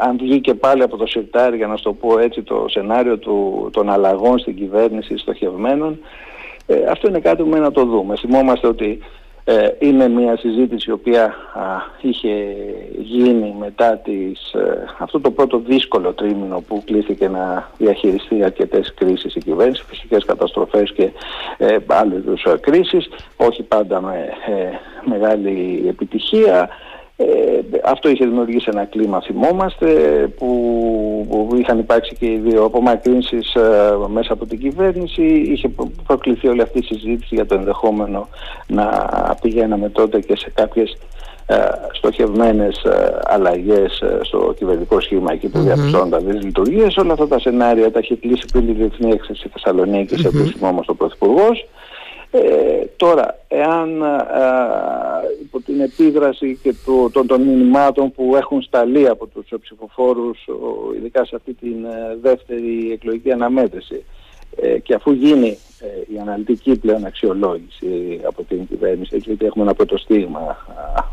αν 0.00 0.16
βγει 0.16 0.40
και 0.40 0.54
πάλι 0.54 0.82
από 0.82 0.96
το 0.96 1.06
σιρτάρι 1.06 1.56
για 1.56 1.66
να 1.66 1.76
στο 1.76 1.92
πω 1.92 2.18
έτσι 2.18 2.42
το 2.42 2.64
σενάριο 2.68 3.18
του, 3.18 3.68
των 3.72 3.90
αλλαγών 3.90 4.38
στην 4.38 4.56
κυβέρνηση 4.56 5.16
στοχευμένων 5.16 5.98
αυτό 6.90 7.08
είναι 7.08 7.20
κάτι 7.20 7.42
που 7.42 7.56
να 7.56 7.72
το 7.72 7.84
δούμε. 7.84 8.16
Θυμόμαστε 8.16 8.66
ότι 8.66 9.00
ε, 9.46 9.68
είναι 9.78 10.08
μια 10.08 10.36
συζήτηση 10.36 10.90
η 10.90 10.92
οποία 10.92 11.34
είχε 12.00 12.56
γίνει 12.98 13.54
μετά 13.58 13.96
τις, 13.96 14.52
ε, 14.52 14.84
αυτό 14.98 15.20
το 15.20 15.30
πρώτο 15.30 15.58
δύσκολο 15.58 16.12
τρίμηνο 16.12 16.60
που 16.68 16.82
κλείθηκε 16.84 17.28
να 17.28 17.70
διαχειριστεί 17.78 18.44
αρκετές 18.44 18.94
κρίσεις 18.94 19.34
η 19.34 19.40
κυβέρνηση, 19.40 19.84
φυσικές 19.88 20.24
καταστροφές 20.24 20.92
και 20.92 21.10
ε, 21.56 21.76
άλλες 21.86 22.22
κρίσεις, 22.60 23.08
όχι 23.36 23.62
πάντα 23.62 24.00
με 24.00 24.28
ε, 24.46 24.68
μεγάλη 25.04 25.84
επιτυχία. 25.88 26.68
Ε, 27.16 27.24
αυτό 27.84 28.08
είχε 28.08 28.24
δημιουργήσει 28.24 28.68
ένα 28.72 28.84
κλίμα, 28.84 29.20
θυμόμαστε, 29.20 29.86
που, 30.38 30.46
που 31.28 31.56
είχαν 31.56 31.78
υπάρξει 31.78 32.14
και 32.14 32.26
οι 32.26 32.36
δύο 32.36 32.64
απομακρύνσεις 32.64 33.54
ε, 33.54 33.96
μέσα 34.08 34.32
από 34.32 34.46
την 34.46 34.58
κυβέρνηση. 34.58 35.22
Είχε 35.22 35.70
προκληθεί 36.06 36.48
όλη 36.48 36.62
αυτή 36.62 36.78
η 36.78 36.84
συζήτηση 36.84 37.34
για 37.34 37.46
το 37.46 37.54
ενδεχόμενο 37.54 38.28
να 38.66 38.88
πηγαίναμε 39.42 39.88
τότε 39.88 40.20
και 40.20 40.36
σε 40.36 40.50
κάποιες 40.54 40.96
ε, 41.46 41.56
στοχευμένες 41.92 42.82
ε, 42.82 43.18
αλλαγές 43.24 44.00
ε, 44.00 44.18
στο 44.22 44.54
κυβερνητικό 44.56 45.00
σχήμα 45.00 45.32
εκεί 45.32 45.48
που 45.48 45.58
mm-hmm. 45.58 45.62
διαπιστώνονταν 45.62 46.26
τις 46.26 46.44
λειτουργίες. 46.44 46.96
Όλα 46.96 47.12
αυτά 47.12 47.28
τα 47.28 47.38
σενάρια 47.38 47.90
τα 47.90 47.98
έχει 47.98 48.16
κλείσει 48.16 48.44
πριν 48.52 48.66
τη 48.66 48.72
Διεθνή 48.72 49.10
Έξεση 49.10 49.40
στη 49.40 49.48
Θεσσαλονίκης, 49.48 50.26
mm-hmm. 50.26 50.44
σε 50.44 50.52
θυμόμαστε 50.56 50.92
ο 50.92 50.94
Πρωθυπουργός. 50.94 51.68
Ε, 52.30 52.86
τώρα, 52.96 53.38
εάν 53.48 54.02
ε, 54.02 54.24
υπό 55.54 55.66
την 55.66 55.80
επίδραση 55.80 56.58
και 56.62 56.74
το, 56.84 57.10
των, 57.10 57.26
των 57.26 57.42
μηνυμάτων 57.42 58.12
που 58.12 58.36
έχουν 58.36 58.62
σταλεί 58.62 59.08
από 59.08 59.26
τους 59.26 59.48
ψηφοφόρους, 59.60 60.46
ειδικά 60.96 61.24
σε 61.24 61.36
αυτή 61.36 61.54
την 61.54 61.84
ε, 61.84 62.16
δεύτερη 62.22 62.90
εκλογική 62.92 63.32
αναμέτρηση, 63.32 64.04
ε, 64.56 64.78
και 64.78 64.94
αφού 64.94 65.12
γίνει 65.12 65.58
η 66.14 66.18
αναλυτική 66.20 66.78
πλέον 66.78 67.04
αξιολόγηση 67.04 68.20
από 68.26 68.42
την 68.42 68.66
κυβέρνηση, 68.66 69.14
έτσι 69.14 69.28
γιατί 69.28 69.46
έχουμε 69.46 69.64
ένα 69.64 69.74
πρώτο 69.74 69.96
στίγμα 69.96 70.56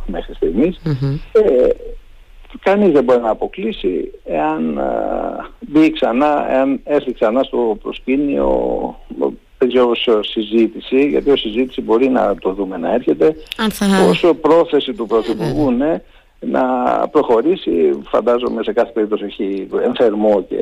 μέχρι 0.05 0.33
στιγμής, 0.33 0.81
κανείς 2.59 2.91
δεν 2.91 3.03
μπορεί 3.03 3.21
να 3.21 3.29
αποκλείσει 3.29 4.11
εάν 4.25 4.79
μπει 5.59 5.91
ξανά, 5.91 6.51
εάν 6.51 6.79
έρθει 6.83 7.13
ξανά 7.13 7.43
στο 7.43 7.77
προσκήνιο 7.81 8.49
τέτοιο 9.61 9.91
συζήτηση, 10.21 11.07
γιατί 11.07 11.29
ο 11.29 11.35
συζήτηση 11.35 11.81
μπορεί 11.81 12.09
να 12.09 12.35
το 12.35 12.53
δούμε 12.53 12.77
να 12.77 12.93
έρχεται, 12.93 13.35
θα... 13.69 14.07
όσο 14.09 14.33
πρόθεση 14.33 14.93
του 14.93 15.07
Πρωθυπουργού 15.07 15.71
ναι, 15.71 16.01
να 16.39 16.63
προχωρήσει, 17.11 17.99
φαντάζομαι 18.03 18.63
σε 18.63 18.73
κάθε 18.73 18.91
περίπτωση 18.91 19.23
έχει 19.23 19.67
ενθερμό 19.83 20.45
και 20.49 20.57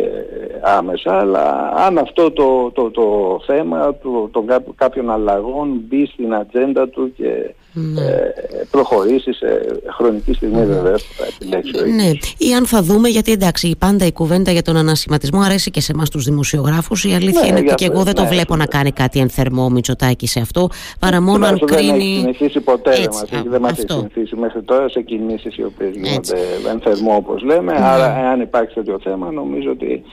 άμεσα, 0.61 1.19
αλλά 1.19 1.73
αν 1.75 1.97
αυτό 1.97 2.31
το, 2.31 2.71
το, 2.73 2.91
το 2.91 3.39
θέμα 3.45 3.93
του, 3.93 4.29
των 4.33 4.45
κάποιων 4.75 5.11
αλλαγών 5.11 5.81
μπει 5.87 6.05
στην 6.05 6.33
ατζέντα 6.33 6.89
του 6.89 7.13
και 7.17 7.53
ναι. 7.79 8.01
ε, 8.01 8.33
προχωρήσεις 8.71 9.37
σε 9.37 9.81
χρονική 9.97 10.33
στιγμή 10.33 10.57
ναι. 10.57 10.65
βεβαίω 10.65 10.95
που 10.95 11.13
θα 11.17 11.25
επιλέξει 11.25 11.83
ο 11.83 11.85
Ναι, 11.85 12.11
ή 12.37 12.53
αν 12.53 12.65
θα 12.65 12.81
δούμε, 12.81 13.09
γιατί 13.09 13.31
εντάξει, 13.31 13.75
πάντα 13.79 14.05
η 14.05 14.11
κουβέντα 14.11 14.51
για 14.51 14.61
τον 14.61 14.77
ανασηματισμό 14.77 15.39
αρέσει 15.41 15.71
και 15.71 15.81
σε 15.81 15.91
εμάς 15.91 16.09
τους 16.09 16.23
δημοσιογράφους. 16.23 17.03
Η 17.03 17.13
αλήθεια 17.13 17.41
ναι, 17.41 17.47
είναι 17.47 17.59
ότι 17.59 17.73
και 17.73 17.85
εγώ 17.85 18.03
δεν 18.03 18.15
το 18.15 18.21
ναι, 18.21 18.27
βλέπω 18.27 18.55
να 18.55 18.65
κάνει 18.65 18.91
κάτι 18.91 19.19
ενθερμό 19.19 19.69
Μητσοτάκης 19.69 20.31
σε 20.31 20.39
αυτό, 20.39 20.69
παρά 20.99 21.21
μόνο 21.21 21.45
αν 21.45 21.59
κρίνει. 21.59 21.87
Δεν 21.87 21.95
έχει 21.95 22.19
συνηθίσει 22.19 22.59
ποτέ, 22.59 22.89
Έτσι, 22.89 23.07
μας, 23.07 23.43
δεν 23.49 23.61
μας 23.61 23.71
έχει 23.71 23.85
συνηθίσει 23.91 24.35
μέχρι 24.35 24.61
τώρα 24.61 24.89
σε 24.89 25.01
κινήσεις 25.01 25.57
οι 25.57 25.63
οποίες 25.63 25.91
γίνονται 25.95 26.37
ενθερμό 26.71 27.15
όπως 27.15 27.43
λέμε. 27.43 27.73
Άρα, 27.77 28.19
εάν 28.19 28.41
υπάρξει 28.41 28.75
τέτοιο 28.75 28.99
θέμα, 29.03 29.31
νομίζω 29.31 29.71
ότι 29.71 30.03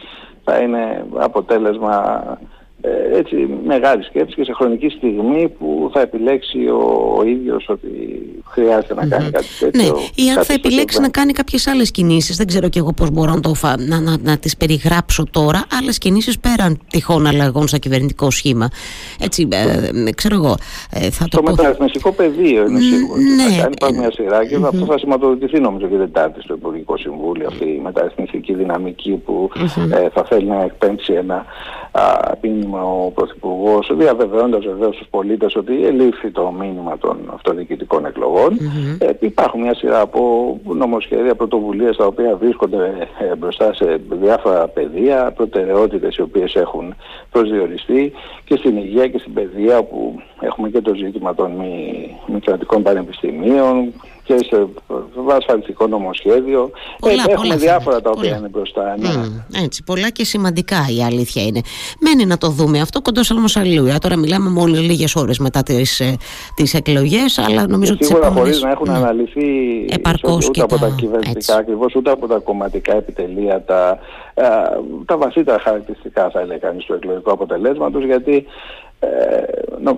θα 0.45 0.59
είναι 0.59 1.07
αποτέλεσμα 1.15 2.23
ε, 2.31 2.47
έτσι 3.13 3.49
μεγάλη 3.65 4.03
σκέψη 4.03 4.35
και 4.35 4.45
σε 4.45 4.53
χρονική 4.53 4.89
στιγμή 4.89 5.49
που 5.59 5.91
θα 5.93 6.01
επιλέξει 6.01 6.67
ο, 6.69 7.15
ο 7.19 7.25
ίδιος 7.25 7.69
ότι 7.69 7.89
χρειάζεται 8.47 8.95
να 8.95 9.07
κάνει 9.07 9.31
κάτι 9.31 9.47
τέτοιο. 9.61 9.83
Ναι, 9.83 10.25
ή 10.25 10.31
αν 10.31 10.45
θα 10.45 10.53
επιλέξει 10.53 11.01
να 11.01 11.09
κάνει 11.09 11.33
κάποιες 11.33 11.67
άλλες 11.67 11.91
κινήσεις, 11.91 12.37
δεν 12.37 12.47
ξέρω 12.47 12.69
και 12.69 12.79
εγώ 12.79 12.93
πώς 12.93 13.11
μπορώ 13.11 13.33
να, 13.35 13.41
το, 13.41 13.55
να, 13.79 14.01
να, 14.01 14.17
να 14.23 14.39
τις 14.39 14.57
περιγράψω 14.57 15.25
τώρα, 15.31 15.65
άλλες 15.81 15.99
κινήσεις 15.99 16.39
πέραν 16.39 16.79
τυχόν 16.91 17.27
αλλαγών 17.27 17.69
στο 17.69 17.79
κυβερνητικό 17.79 18.31
σχήμα. 18.31 18.69
Έτσι, 19.21 19.49
ε, 19.53 20.11
ξέρω 20.11 20.35
εγώ. 20.35 20.55
Ε, 20.91 21.11
θα 21.11 21.25
το, 21.29 21.37
το 21.37 21.51
μεταρρυθμιστικό 21.51 22.13
πεδίο 22.13 22.67
είναι 22.67 22.81
σίγουρο. 22.81 23.21
Ναι. 23.21 23.55
Θα 23.55 23.63
κάνει 23.63 23.75
πάρα 23.81 23.93
μια 23.93 24.13
σειρά 24.13 24.47
και 24.47 24.55
αυτό 24.55 24.85
θα 24.85 24.99
σηματοδοτηθεί 24.99 25.61
νομίζω 25.61 25.87
και 25.87 25.97
Τετάρτη 25.97 26.43
στο 26.43 26.55
Υπουργικό 26.55 26.97
Συμβούλιο 26.97 27.47
αυτή 27.47 27.65
η 27.65 27.81
μεταρρυθμιστική 27.83 28.55
δυναμική 28.55 29.13
που 29.13 29.51
ε, 29.93 30.09
θα 30.09 30.25
θέλει 30.25 30.47
να 30.47 30.63
εκπέμψει 30.63 31.13
ένα 31.13 31.45
μήνυμα 32.77 33.05
ο 33.05 33.11
Πρωθυπουργός, 33.11 33.91
διαβεβαιώντας 33.93 34.65
βεβαίως 34.65 34.97
του 34.97 35.07
πολίτες 35.11 35.57
ότι 35.57 35.87
ελήφθη 35.87 36.31
το 36.31 36.55
μήνυμα 36.59 36.99
των 36.99 37.19
αυτοδιοικητικών 37.35 38.07
εκλογών. 38.07 38.51
Mm-hmm. 38.51 38.97
Ε, 38.99 39.11
υπάρχουν 39.19 39.61
μια 39.61 39.75
σειρά 39.75 40.01
από 40.01 40.21
νομοσχέδια, 40.65 41.35
πρωτοβουλίες 41.35 41.97
τα 41.97 42.07
οποία 42.07 42.37
βρίσκονται 42.37 43.09
ε, 43.31 43.37
μπροστά 43.37 43.75
σε 43.75 44.01
διάφορα 44.11 44.69
πεδία, 44.69 45.33
προτεραιότητες 45.37 46.17
οι 46.17 46.23
οποίες 46.23 46.55
έχουν 46.55 46.95
προσδιοριστεί 47.31 48.13
και 48.45 48.57
στην 48.57 48.77
υγεία 48.77 49.09
και 49.09 49.19
στην 49.19 49.33
παιδεία, 49.33 49.79
όπου 49.79 50.21
έχουμε 50.41 50.69
και 50.69 50.81
το 50.81 50.95
ζήτημα 50.95 51.35
των 51.35 51.51
μη, 51.51 52.17
μη 52.27 52.41
κρατικών 52.41 52.83
πανεπιστημίων, 52.83 53.93
και 54.27 54.37
σε 54.39 54.67
ασφαλιστικό 55.37 55.87
νομοσχέδιο. 55.87 56.71
Πολλά, 56.99 57.25
ε, 57.29 57.33
έχουμε 57.33 57.57
διάφορα 57.57 58.01
τα 58.01 58.11
οποία 58.11 58.37
είναι 58.37 58.49
μπροστά. 58.49 58.97
Ναι. 58.99 59.09
Mm, 59.15 59.63
έτσι, 59.65 59.83
πολλά 59.85 60.11
και 60.11 60.25
σημαντικά 60.25 60.77
η 60.99 61.03
αλήθεια 61.03 61.43
είναι. 61.43 61.61
Μένει 62.01 62.25
να 62.25 62.39
το 62.39 62.49
δούμε 62.49 62.81
αυτό 62.81 63.03
κοντό 63.03 63.21
Αλμοσαλίου. 63.31 63.87
Τώρα 64.01 64.17
μιλάμε 64.17 64.51
μόνο 64.51 64.75
λίγες 64.77 65.15
ώρες 65.17 65.39
μετά 65.39 65.63
τις 65.63 66.03
τις 66.55 66.75
ε, 66.75 66.79
εκλογές, 66.79 67.39
αλλά 67.39 67.67
νομίζω 67.69 67.93
ότι. 67.93 68.05
Σίγουρα 68.05 68.31
χωρίς 68.31 68.61
να 68.63 68.71
έχουν 68.71 68.91
ναι. 68.91 68.97
αναλυθεί 68.97 69.49
επαρκώς 69.91 70.49
ούτε 70.49 70.61
από 70.61 70.79
τα, 70.79 70.89
τα 70.89 70.95
κυβερνητικά 70.97 71.57
ακριβώς, 71.57 71.95
ούτε 71.95 72.11
από 72.11 72.27
τα 72.27 72.39
κομματικά 72.39 72.97
επιτελεία, 72.97 73.63
τα, 73.65 73.99
ε, 74.35 74.45
τα 75.05 75.17
βασίτερα 75.17 75.59
χαρακτηριστικά 75.59 76.31
θα 76.31 76.41
έλεγα 76.41 76.59
κανεί 76.59 76.79
του 76.87 76.93
εκλογικού 76.93 77.31
αποτελέσματος, 77.31 78.05
γιατί 78.05 78.37
ε, 78.37 78.86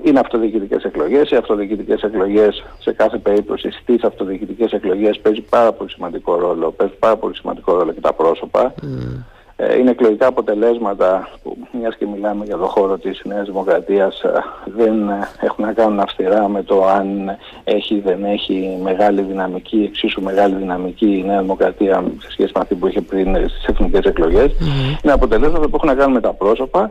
είναι 0.02 0.19
αυτοδιοικητικές 0.19 0.85
εκλογές. 0.85 1.31
Οι 1.31 1.37
αυτοδιοικητικές 1.37 2.02
εκλογές 2.02 2.64
σε 2.78 2.93
κάθε 2.93 3.19
περίπτωση 3.19 3.71
στις 3.71 4.02
αυτοδιοικητικές 4.02 4.73
εκλογές 4.73 5.19
παίζει 5.19 5.40
πάρα 5.40 5.73
πολύ 5.73 5.90
σημαντικό 5.90 6.38
ρόλο. 6.38 6.71
Παίζει 6.71 6.95
πάρα 6.99 7.17
πολύ 7.17 7.37
σημαντικό 7.37 7.73
ρόλο 7.75 7.93
και 7.93 8.00
τα 8.00 8.12
πρόσωπα. 8.12 8.75
Mm. 8.83 9.25
Ε, 9.61 9.78
είναι 9.78 9.90
εκλογικά 9.90 10.26
αποτελέσματα 10.26 11.28
που 11.43 11.57
μιας 11.73 11.97
και 11.97 12.07
μιλάμε 12.07 12.45
για 12.45 12.57
το 12.57 12.67
χώρο 12.67 12.99
της 12.99 13.21
Νέας 13.25 13.47
Δημοκρατίας 13.47 14.23
ε, 14.23 14.33
δεν 14.64 15.11
έχουν 15.40 15.64
να 15.64 15.73
κάνουν 15.73 16.00
αυστηρά 16.00 16.49
με 16.49 16.62
το 16.62 16.85
αν 16.85 17.37
έχει 17.64 17.95
ή 17.95 18.00
δεν 18.00 18.25
έχει 18.25 18.78
μεγάλη 18.83 19.23
δυναμική, 19.23 19.85
εξίσου 19.88 20.23
μεγάλη 20.23 20.55
δυναμική 20.55 21.19
η 21.19 21.25
Νέα 21.26 21.40
Δημοκρατία 21.40 22.05
σε 22.19 22.31
σχέση 22.31 22.52
με 22.55 22.61
αυτή 22.61 22.75
που 22.75 22.87
είχε 22.87 23.00
πριν 23.00 23.49
στις 23.49 23.64
εθνικές 23.64 24.05
εκλογές. 24.05 24.52
Mm. 24.61 25.05
Είναι 25.05 25.12
αποτελέσματα 25.12 25.69
που 25.69 25.76
έχουν 25.76 25.88
να 25.88 25.95
κάνουν 25.95 26.12
με 26.12 26.21
τα 26.21 26.33
πρόσωπα 26.33 26.90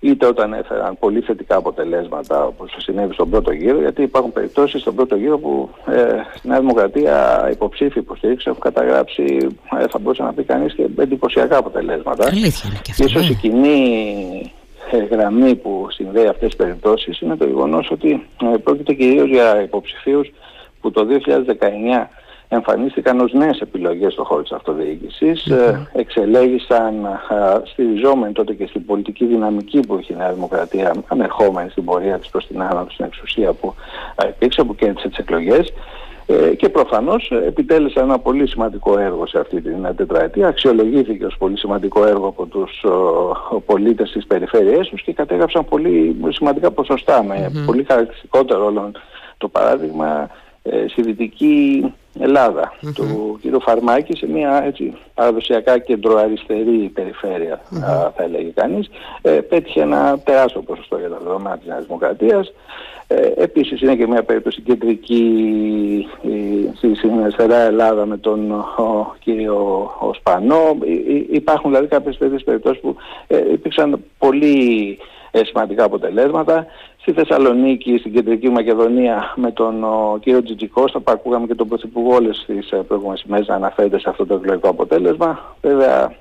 είτε 0.00 0.26
όταν 0.26 0.52
έφεραν 0.52 0.98
πολύ 0.98 1.20
θετικά 1.20 1.56
αποτελέσματα 1.56 2.44
όπως 2.46 2.74
συνέβη 2.78 3.12
στον 3.12 3.30
πρώτο 3.30 3.52
γύρο 3.52 3.80
γιατί 3.80 4.02
υπάρχουν 4.02 4.32
περιπτώσεις 4.32 4.80
στον 4.80 4.94
πρώτο 4.94 5.16
γύρο 5.16 5.38
που 5.38 5.70
ε, 5.86 6.14
στη 6.34 6.48
Νέα 6.48 6.60
Δημοκρατία 6.60 7.48
υποψήφοι 7.50 7.98
υποστήριξη 7.98 8.46
έχουν 8.48 8.60
καταγράψει 8.60 9.24
ε, 9.80 9.86
θα 9.90 9.98
μπορούσε 9.98 10.22
να 10.22 10.32
πει 10.32 10.42
κανείς 10.42 10.74
και 10.74 10.88
εντυπωσιακά 10.98 11.56
αποτελέσματα. 11.56 12.26
Αλήθεια 12.26 12.70
είναι 12.70 12.80
και 12.82 12.90
αυτό. 12.90 13.04
Ίσως 13.04 13.28
η 13.28 13.34
κοινή 13.34 14.52
γραμμή 15.10 15.54
που 15.54 15.86
συνδέει 15.90 16.26
αυτές 16.26 16.48
τις 16.48 16.56
περιπτώσεις 16.56 17.20
είναι 17.20 17.36
το 17.36 17.44
γεγονός 17.44 17.90
ότι 17.90 18.26
πρόκειται 18.64 18.92
κυρίως 18.92 19.28
για 19.28 19.62
υποψηφίους 19.62 20.32
που 20.80 20.90
το 20.90 21.06
2019 22.00 22.06
εμφανίστηκαν 22.52 23.20
ως 23.20 23.32
νέες 23.32 23.60
επιλογές 23.60 24.12
στον 24.12 24.24
χώρο 24.24 24.42
της 24.42 24.52
αυτοδιοίκησης, 24.52 25.48
mm-hmm. 25.50 25.86
εξελέγησαν 25.92 26.94
στηριζόμενοι 27.64 28.32
τότε 28.32 28.54
και 28.54 28.66
στην 28.66 28.84
πολιτική 28.84 29.24
δυναμική 29.24 29.80
που 29.80 29.94
έχει 29.94 30.12
η 30.12 30.16
Νέα 30.16 30.32
Δημοκρατία 30.32 30.94
ανερχόμενη 31.08 31.70
στην 31.70 31.84
πορεία 31.84 32.18
της 32.18 32.28
προς 32.28 32.46
την 32.46 32.62
άνοδο 32.62 32.90
στην 32.90 33.04
εξουσία 33.04 33.52
που 33.52 33.74
υπήρξε, 34.28 34.64
που 34.64 34.74
κέρδισε 34.74 35.08
τις 35.08 35.18
εκλογές 35.18 35.72
ε, 36.26 36.54
και 36.54 36.68
προφανώς 36.68 37.32
επιτέλεσαν 37.46 38.04
ένα 38.04 38.18
πολύ 38.18 38.48
σημαντικό 38.48 38.98
έργο 38.98 39.26
σε 39.26 39.38
αυτή 39.38 39.60
την 39.60 39.86
τετραετία, 39.96 40.48
αξιολογήθηκε 40.48 41.24
ως 41.24 41.36
πολύ 41.38 41.58
σημαντικό 41.58 42.06
έργο 42.06 42.26
από 42.26 42.46
τους 42.46 42.84
ο, 43.50 43.60
πολίτες 43.60 44.10
της 44.10 44.26
περιφέρειές 44.26 44.88
τους 44.88 45.02
και 45.02 45.12
κατέγραψαν 45.12 45.64
πολύ 45.64 46.16
σημαντικά 46.28 46.70
ποσοστά 46.70 47.22
με 47.22 47.48
mm-hmm. 47.48 47.66
πολύ 47.66 47.84
χαρακτηριστικότερο 47.88 48.64
ρόλο 48.64 48.90
το 49.38 49.48
παράδειγμα 49.48 50.30
ε, 50.62 50.88
στη 50.88 51.02
Δυτική 51.02 51.92
Ελλάδα 52.18 52.72
mm-hmm. 52.72 52.92
του 52.94 53.38
κ. 53.42 53.62
Φαρμάκη 53.62 54.16
σε 54.16 54.26
μια 54.26 54.62
έτσι 54.64 54.92
παραδοσιακά 55.14 55.78
κεντροαριστερή 55.78 56.90
περιφέρεια 56.94 57.60
mm-hmm. 57.60 58.10
θα 58.16 58.22
έλεγε 58.22 58.50
κανείς 58.54 58.88
ε, 59.22 59.30
πέτυχε 59.30 59.80
ένα 59.80 60.18
τεράστιο 60.24 60.60
ποσοστό 60.62 60.98
για 60.98 61.08
τα 61.08 61.18
δεδομένα 61.24 61.58
της 61.58 61.66
Νέας 61.66 61.84
Δημοκρατίας 61.84 62.52
ε, 63.12 63.42
επίσης 63.42 63.80
είναι 63.80 63.96
και 63.96 64.06
μια 64.06 64.22
περίπτωση 64.22 64.60
κεντρική 64.60 66.06
στη 66.76 66.94
συνεστερά 66.94 67.56
Ελλάδα 67.56 68.06
με 68.06 68.16
τον 68.16 68.50
ο, 68.52 69.14
κύριο 69.18 69.90
ο 70.00 70.14
Σπανό 70.14 70.76
υπάρχουν 71.30 71.70
δηλαδή 71.70 71.86
κάποιες 71.86 72.18
τέτοιες 72.18 72.44
περιπτώσεις 72.44 72.80
που 72.80 72.96
ε, 73.26 73.52
υπήρξαν 73.52 74.04
πολύ 74.18 74.98
ε, 74.98 75.19
σημαντικά 75.32 75.84
αποτελέσματα. 75.84 76.66
Στη 77.00 77.12
Θεσσαλονίκη, 77.12 77.96
στην 77.98 78.12
Κεντρική 78.12 78.48
Μακεδονία, 78.48 79.32
με 79.36 79.50
τον 79.50 79.84
ο, 79.84 80.18
κύριο 80.20 80.42
Τζιτζικώστα, 80.42 81.00
που 81.00 81.12
ακούγαμε 81.12 81.46
και 81.46 81.54
τον 81.54 81.68
Πρωθυπουργό 81.68 82.14
όλες 82.14 82.44
τις 82.46 82.70
ε, 82.70 82.76
προηγούμενες 82.76 83.22
ημέρες 83.22 83.46
να 83.46 83.54
αναφέρεται 83.54 83.98
σε 83.98 84.08
αυτό 84.08 84.26
το 84.26 84.34
εκλογικό 84.34 84.68
αποτέλεσμα. 84.68 85.56
Βέβαια, 85.60 86.12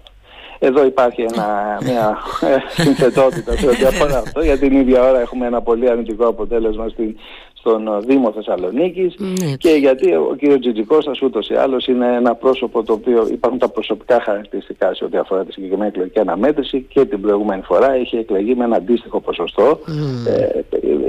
εδώ 0.60 0.86
υπάρχει 0.86 1.22
ένα, 1.22 1.78
μια 1.84 2.18
ε, 2.42 2.58
συνθετότητα 2.84 3.58
σε 3.58 3.68
ό,τι 3.68 3.86
αφορά 3.86 4.18
αυτό. 4.18 4.42
Για 4.42 4.58
την 4.58 4.80
ίδια 4.80 5.04
ώρα 5.04 5.20
έχουμε 5.20 5.46
ένα 5.46 5.62
πολύ 5.62 5.90
αρνητικό 5.90 6.28
αποτέλεσμα 6.28 6.88
στην 6.88 7.16
στον 7.60 7.88
ε, 7.88 8.00
Δήμο 8.00 8.32
Θεσσαλονίκης 8.32 9.16
ναι. 9.18 9.56
και 9.58 9.70
γιατί 9.70 10.14
ο 10.14 10.36
κ. 10.38 10.60
Τζιτζικώστας 10.60 11.22
ούτως 11.22 11.50
ή 11.50 11.54
άλλως 11.54 11.88
είναι 11.88 12.16
ένα 12.16 12.36
πρόσωπο 12.36 12.84
το 12.84 12.94
οποίο 12.94 13.28
υπάρχουν 13.32 13.60
τα 13.60 13.70
προσωπικά 13.70 14.22
χαρακτηριστικά 14.22 14.94
σε 14.94 15.04
ό,τι 15.04 15.18
αφορά 15.18 15.46
τη 15.46 15.52
συγκεκριμένη 15.52 15.90
εκλογική 15.90 16.20
αναμέτρηση 16.20 16.86
και 16.90 17.06
την 17.06 17.22
προηγούμενη 17.22 17.62
φορά 17.62 17.98
είχε 17.98 18.18
εκλεγεί 18.18 18.56
με 18.56 18.64
ένα 18.64 18.76
αντίστοιχο 18.76 19.20
ποσοστό. 19.22 19.80
Ε, 20.28 20.60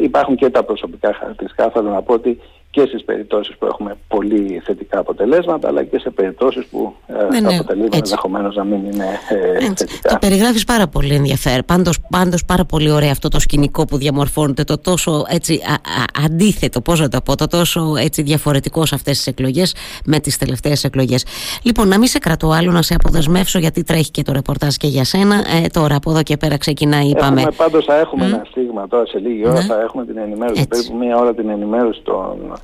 υπάρχουν 0.02 0.36
και 0.36 0.50
τα 0.50 0.62
προσωπικά 0.64 1.14
χαρακτηριστικά. 1.14 1.70
Θέλω 1.70 1.90
να 1.90 2.02
πω 2.02 2.12
ότι 2.14 2.40
και 2.70 2.84
στις 2.88 3.04
περιπτώσεις 3.04 3.56
που 3.56 3.66
έχουμε 3.66 3.96
πολύ 4.08 4.62
θετικά 4.64 4.98
αποτελέσματα 4.98 5.68
αλλά 5.68 5.84
και 5.84 5.98
σε 5.98 6.10
περιπτώσεις 6.10 6.64
που 6.66 6.94
ε, 7.06 7.12
ναι, 7.12 7.28
τα 7.28 7.40
ναι, 7.40 7.54
αποτελέσματα 7.54 7.96
ενδεχομένως 7.96 8.56
να 8.56 8.64
μην 8.64 8.84
είναι 8.84 9.06
ε, 9.28 9.72
θετικά. 9.76 10.08
Το 10.08 10.16
περιγράφεις 10.20 10.64
πάρα 10.64 10.86
πολύ 10.86 11.14
ενδιαφέρον. 11.14 11.62
Πάντως, 11.66 11.98
πάντως 12.10 12.44
πάρα 12.44 12.64
πολύ 12.64 12.90
ωραίο 12.90 13.10
αυτό 13.10 13.28
το 13.28 13.40
σκηνικό 13.40 13.84
που 13.84 13.96
διαμορφώνεται 13.96 14.64
το 14.64 14.78
τόσο 14.78 15.24
έτσι 15.28 15.60
α, 15.66 15.72
α, 15.72 16.24
αντίθετο, 16.24 16.80
πώς 16.80 17.00
να 17.00 17.08
το 17.08 17.20
πω, 17.24 17.36
το 17.36 17.46
τόσο 17.46 17.94
έτσι 17.96 18.22
διαφορετικό 18.22 18.86
σε 18.86 18.94
αυτές 18.94 19.16
τις 19.16 19.26
εκλογές 19.26 19.74
με 20.04 20.18
τις 20.18 20.38
τελευταίες 20.38 20.84
εκλογές. 20.84 21.24
Λοιπόν, 21.62 21.88
να 21.88 21.98
μην 21.98 22.08
σε 22.08 22.18
κρατώ 22.18 22.50
άλλο, 22.50 22.70
να 22.70 22.82
σε 22.82 22.94
αποδεσμεύσω 22.94 23.58
γιατί 23.58 23.82
τρέχει 23.82 24.10
και 24.10 24.22
το 24.22 24.32
ρεπορτάζ 24.32 24.74
και 24.74 24.86
για 24.86 25.04
σένα. 25.04 25.34
Ε, 25.34 25.66
τώρα 25.72 25.96
από 25.96 26.10
εδώ 26.10 26.22
και 26.22 26.36
πέρα 26.36 26.56
ξεκινάει, 26.56 27.06
είπαμε. 27.06 27.40
Έχουμε, 27.40 27.56
πάντως 27.56 27.84
θα 27.84 27.98
έχουμε 27.98 28.24
mm. 28.24 28.32
ένα 28.32 28.42
στίγμα 28.50 28.88
τώρα 28.88 29.06
σε 29.06 29.18
λίγη 29.18 29.46
ώρα, 29.46 29.54
ναι. 29.54 29.60
θα 29.60 29.80
έχουμε 29.80 30.04
την 30.04 30.18
ενημέρωση, 30.18 30.66
περίπου 30.68 30.96
μία 30.96 31.16
ώρα 31.16 31.34
την 31.34 31.48
ενημέρωση 31.48 32.00
των 32.02 32.36
ε, 32.54 32.59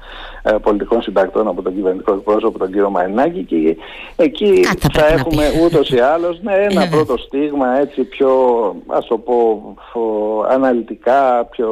πολιτικών 0.62 1.02
συντακτών 1.02 1.48
από 1.48 1.62
τον 1.62 1.74
κυβερνητικό 1.74 2.12
εκπρόσωπο, 2.12 2.58
τον 2.58 2.66
κύριο 2.66 2.90
Μαρινάκη 2.90 3.44
και 3.44 3.76
εκεί 4.16 4.64
θα 4.92 5.06
έχουμε 5.06 5.44
ούτως 5.64 5.90
ή 5.90 5.98
άλλως 5.98 6.40
ναι, 6.42 6.52
ένα 6.52 6.82
ε. 6.82 6.88
πρώτο 6.90 7.16
στίγμα 7.16 7.78
έτσι 7.78 8.04
πιο 8.04 8.30
ας 8.86 9.06
το 9.06 9.18
πω 9.18 9.74
αναλυτικά, 10.48 11.44
πιο, 11.44 11.68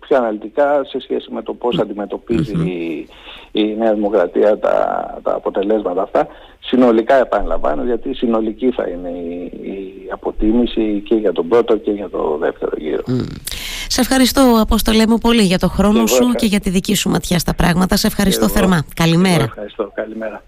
πιο 0.00 0.16
αναλυτικά 0.16 0.84
σε 0.84 1.00
σχέση 1.00 1.32
με 1.32 1.42
το 1.42 1.54
πώς 1.54 1.78
αντιμετωπίζει 1.78 2.52
η, 2.52 3.08
η 3.52 3.76
Νέα 3.78 3.94
Δημοκρατία 3.94 4.58
τα, 4.58 4.74
τα 5.22 5.34
αποτελέσματα 5.34 6.02
αυτά. 6.02 6.26
Συνολικά 6.60 7.14
επαναλαμβάνω 7.14 7.84
γιατί 7.84 8.14
συνολική 8.14 8.70
θα 8.70 8.88
είναι 8.88 9.08
η, 9.08 9.52
η 9.62 10.08
αποτίμηση 10.10 11.02
και 11.08 11.14
για 11.14 11.32
τον 11.32 11.48
πρώτο 11.48 11.76
και 11.76 11.90
για 11.90 12.08
το 12.08 12.36
δεύτερο 12.40 12.72
γύρο. 12.76 13.02
Σε 13.88 14.00
ευχαριστώ 14.00 14.58
Απόστολέ 14.60 15.06
μου 15.06 15.18
πολύ 15.18 15.42
για 15.42 15.58
το 15.58 15.68
χρόνο 15.68 16.06
σου 16.06 16.32
και 16.32 16.46
για 16.46 16.60
τη 16.60 16.70
δική 16.70 16.94
σου 16.94 17.10
ματιά 17.10 17.38
στα 17.38 17.54
πράγματα. 17.54 17.96
Σε 17.96 18.06
ευχαριστώ 18.06 18.48
θερμά. 18.48 18.84
Καλημέρα. 18.94 19.44
ευχαριστώ. 19.44 19.92
Καλημέρα. 19.94 20.42